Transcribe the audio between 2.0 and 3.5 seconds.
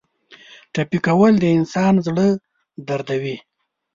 زړه دردوي.